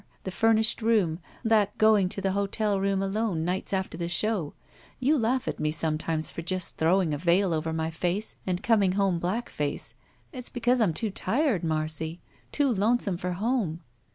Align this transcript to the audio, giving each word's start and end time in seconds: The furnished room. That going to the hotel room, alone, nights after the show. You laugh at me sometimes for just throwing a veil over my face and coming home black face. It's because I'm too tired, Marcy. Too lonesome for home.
The 0.23 0.31
furnished 0.31 0.81
room. 0.81 1.19
That 1.45 1.77
going 1.77 2.09
to 2.09 2.21
the 2.21 2.31
hotel 2.31 2.79
room, 2.79 3.03
alone, 3.03 3.45
nights 3.45 3.71
after 3.71 3.99
the 3.99 4.09
show. 4.09 4.55
You 4.99 5.15
laugh 5.15 5.47
at 5.47 5.59
me 5.59 5.69
sometimes 5.69 6.31
for 6.31 6.41
just 6.41 6.77
throwing 6.77 7.13
a 7.13 7.19
veil 7.19 7.53
over 7.53 7.71
my 7.71 7.91
face 7.91 8.35
and 8.47 8.63
coming 8.63 8.93
home 8.93 9.19
black 9.19 9.47
face. 9.47 9.93
It's 10.31 10.49
because 10.49 10.81
I'm 10.81 10.95
too 10.95 11.11
tired, 11.11 11.63
Marcy. 11.63 12.19
Too 12.51 12.67
lonesome 12.69 13.17
for 13.17 13.33
home. 13.33 13.81